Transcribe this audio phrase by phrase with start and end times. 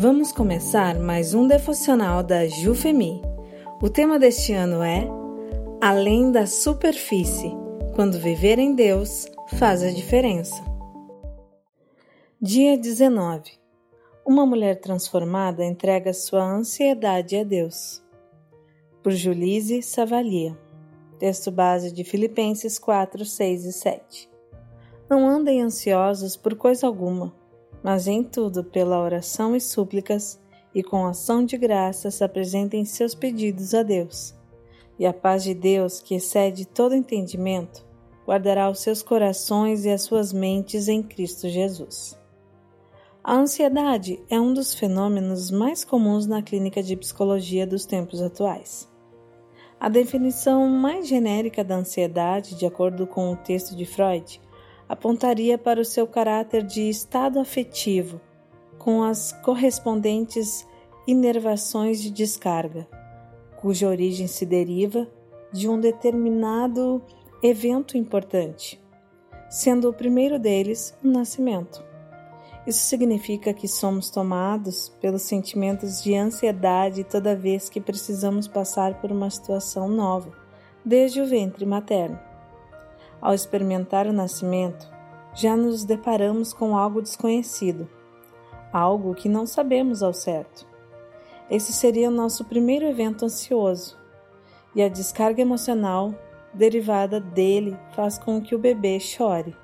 [0.00, 3.20] Vamos começar mais um devocional da Jufemi.
[3.82, 5.06] O tema deste ano é
[5.78, 7.52] Além da superfície.
[7.94, 9.26] Quando viver em Deus
[9.58, 10.64] faz a diferença.
[12.40, 13.52] Dia 19.
[14.24, 18.02] Uma mulher transformada entrega sua ansiedade a Deus.
[19.02, 20.58] Por Julise Savalia.
[21.18, 24.30] Texto base de Filipenses 4, 6 e 7.
[25.10, 27.38] Não andem ansiosos por coisa alguma
[27.82, 30.40] mas em tudo, pela oração e súplicas,
[30.74, 34.34] e com ação de graças, apresentem seus pedidos a Deus.
[34.98, 37.84] E a paz de Deus, que excede todo entendimento,
[38.26, 42.18] guardará os seus corações e as suas mentes em Cristo Jesus.
[43.22, 48.88] A ansiedade é um dos fenômenos mais comuns na clínica de psicologia dos tempos atuais.
[49.78, 54.40] A definição mais genérica da ansiedade, de acordo com o texto de Freud,
[54.90, 58.20] apontaria para o seu caráter de estado afetivo,
[58.76, 60.66] com as correspondentes
[61.06, 62.88] inervações de descarga,
[63.60, 65.06] cuja origem se deriva
[65.52, 67.00] de um determinado
[67.40, 68.82] evento importante,
[69.48, 71.84] sendo o primeiro deles o nascimento.
[72.66, 79.12] Isso significa que somos tomados pelos sentimentos de ansiedade toda vez que precisamos passar por
[79.12, 80.32] uma situação nova,
[80.84, 82.29] desde o ventre materno.
[83.20, 84.88] Ao experimentar o nascimento,
[85.34, 87.88] já nos deparamos com algo desconhecido,
[88.72, 90.66] algo que não sabemos ao certo.
[91.50, 93.98] Esse seria o nosso primeiro evento ansioso,
[94.74, 96.14] e a descarga emocional
[96.54, 99.54] derivada dele faz com que o bebê chore.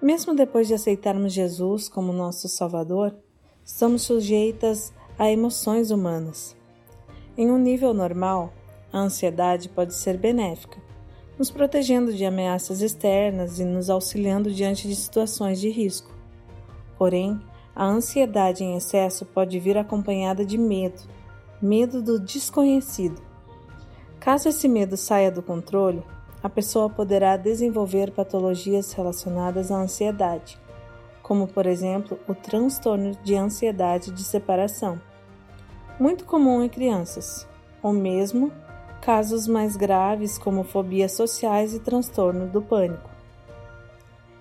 [0.00, 3.14] Mesmo depois de aceitarmos Jesus como nosso Salvador,
[3.64, 6.56] estamos sujeitas a emoções humanas.
[7.36, 8.52] Em um nível normal,
[8.92, 10.85] a ansiedade pode ser benéfica,
[11.38, 16.10] nos protegendo de ameaças externas e nos auxiliando diante de situações de risco.
[16.98, 17.40] Porém,
[17.74, 21.02] a ansiedade em excesso pode vir acompanhada de medo,
[21.60, 23.20] medo do desconhecido.
[24.18, 26.02] Caso esse medo saia do controle,
[26.42, 30.58] a pessoa poderá desenvolver patologias relacionadas à ansiedade,
[31.22, 35.00] como, por exemplo, o transtorno de ansiedade de separação,
[35.98, 37.46] muito comum em crianças,
[37.82, 38.52] ou mesmo
[39.06, 43.08] casos mais graves como fobias sociais e transtorno do pânico.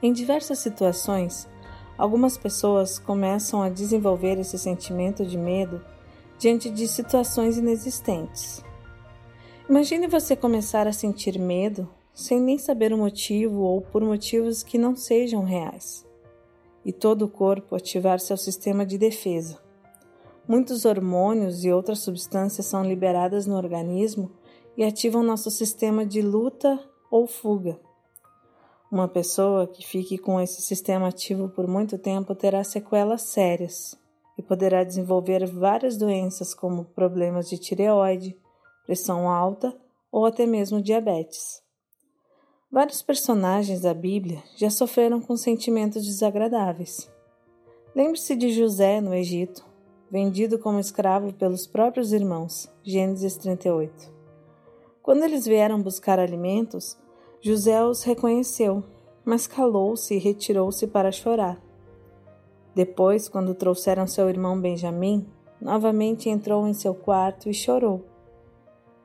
[0.00, 1.48] Em diversas situações,
[1.98, 5.84] algumas pessoas começam a desenvolver esse sentimento de medo
[6.38, 8.64] diante de situações inexistentes.
[9.68, 14.78] Imagine você começar a sentir medo sem nem saber o motivo ou por motivos que
[14.78, 16.06] não sejam reais,
[16.84, 19.58] e todo o corpo ativar seu sistema de defesa.
[20.46, 24.30] Muitos hormônios e outras substâncias são liberadas no organismo
[24.76, 26.78] e ativam nosso sistema de luta
[27.10, 27.78] ou fuga.
[28.90, 33.98] Uma pessoa que fique com esse sistema ativo por muito tempo terá sequelas sérias
[34.36, 38.36] e poderá desenvolver várias doenças como problemas de tireoide,
[38.84, 39.74] pressão alta
[40.10, 41.62] ou até mesmo diabetes.
[42.70, 47.10] Vários personagens da Bíblia já sofreram com sentimentos desagradáveis.
[47.94, 49.64] Lembre-se de José no Egito,
[50.10, 52.70] vendido como escravo pelos próprios irmãos.
[52.82, 54.21] Gênesis 38.
[55.02, 56.96] Quando eles vieram buscar alimentos,
[57.40, 58.84] José os reconheceu,
[59.24, 61.60] mas calou-se e retirou-se para chorar.
[62.72, 65.26] Depois, quando trouxeram seu irmão Benjamim,
[65.60, 68.04] novamente entrou em seu quarto e chorou.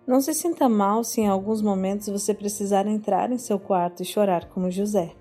[0.06, 4.06] Não se sinta mal se em alguns momentos você precisar entrar em seu quarto e
[4.06, 5.16] chorar como José.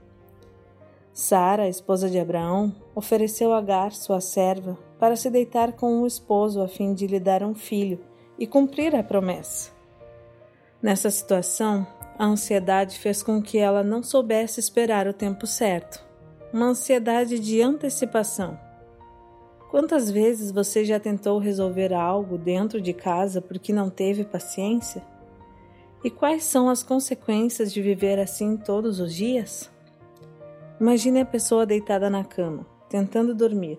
[1.11, 6.61] Sara, esposa de Abraão, ofereceu a Agar, sua serva, para se deitar com o esposo
[6.61, 7.99] a fim de lhe dar um filho
[8.39, 9.76] e cumprir a promessa.
[10.83, 11.87] Nessa situação,
[12.19, 16.05] a ansiedade fez com que ela não soubesse esperar o tempo certo.
[16.53, 18.59] Uma ansiedade de antecipação.
[19.71, 25.03] Quantas vezes você já tentou resolver algo dentro de casa porque não teve paciência?
[26.05, 29.71] E quais são as consequências de viver assim todos os dias?
[30.81, 33.79] Imagine a pessoa deitada na cama, tentando dormir,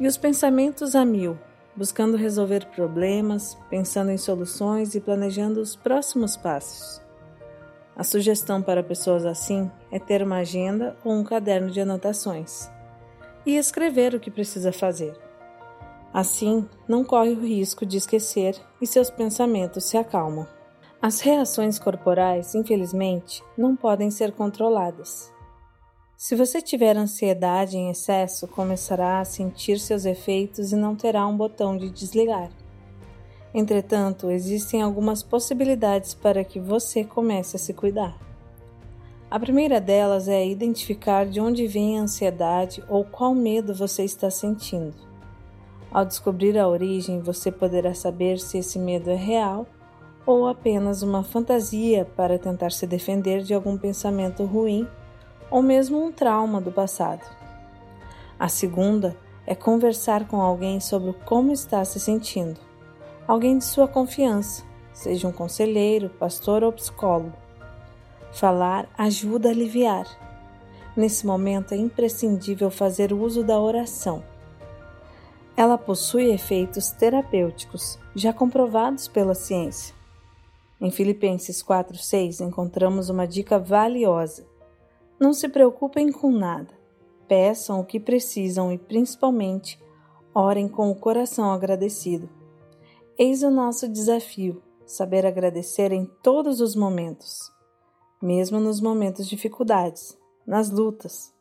[0.00, 1.38] e os pensamentos a mil,
[1.76, 7.02] buscando resolver problemas, pensando em soluções e planejando os próximos passos.
[7.94, 12.70] A sugestão para pessoas assim é ter uma agenda ou um caderno de anotações
[13.44, 15.16] e escrever o que precisa fazer.
[16.12, 20.46] Assim, não corre o risco de esquecer e seus pensamentos se acalmam.
[21.00, 25.32] As reações corporais, infelizmente, não podem ser controladas.
[26.26, 31.36] Se você tiver ansiedade em excesso, começará a sentir seus efeitos e não terá um
[31.36, 32.50] botão de desligar.
[33.54, 38.18] Entretanto, existem algumas possibilidades para que você comece a se cuidar.
[39.30, 44.28] A primeira delas é identificar de onde vem a ansiedade ou qual medo você está
[44.28, 44.96] sentindo.
[45.92, 49.64] Ao descobrir a origem, você poderá saber se esse medo é real
[50.26, 54.88] ou apenas uma fantasia para tentar se defender de algum pensamento ruim
[55.50, 57.24] ou mesmo um trauma do passado.
[58.38, 59.16] A segunda
[59.46, 62.60] é conversar com alguém sobre como está se sentindo,
[63.26, 67.36] alguém de sua confiança, seja um conselheiro, pastor ou psicólogo.
[68.32, 70.06] Falar ajuda a aliviar.
[70.96, 74.22] Nesse momento é imprescindível fazer uso da oração.
[75.56, 79.94] Ela possui efeitos terapêuticos já comprovados pela ciência.
[80.78, 84.46] Em Filipenses 4:6 encontramos uma dica valiosa.
[85.18, 86.74] Não se preocupem com nada.
[87.26, 89.82] Peçam o que precisam e, principalmente,
[90.34, 92.28] orem com o coração agradecido.
[93.18, 97.50] Eis o nosso desafio: saber agradecer em todos os momentos,
[98.20, 101.34] mesmo nos momentos de dificuldades, nas lutas.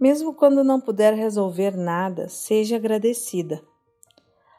[0.00, 3.62] Mesmo quando não puder resolver nada, seja agradecida.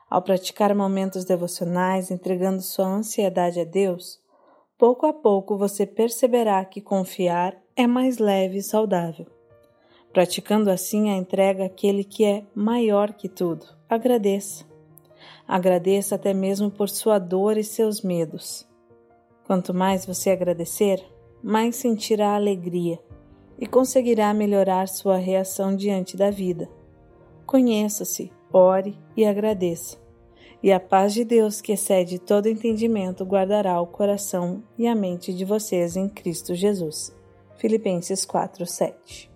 [0.10, 4.22] Ao praticar momentos devocionais entregando sua ansiedade a Deus,
[4.78, 9.26] pouco a pouco você perceberá que confiar é mais leve e saudável.
[10.12, 14.64] Praticando assim a entrega àquele que é maior que tudo, agradeça.
[15.48, 18.68] Agradeça até mesmo por sua dor e seus medos.
[19.46, 21.04] Quanto mais você agradecer,
[21.42, 23.00] mais sentirá alegria
[23.58, 26.70] e conseguirá melhorar sua reação diante da vida.
[27.46, 29.98] Conheça-se, ore e agradeça.
[30.62, 35.34] E a paz de Deus, que excede todo entendimento, guardará o coração e a mente
[35.34, 37.14] de vocês em Cristo Jesus.
[37.64, 39.33] Filipenses 4, 7